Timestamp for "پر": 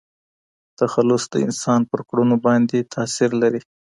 1.91-1.99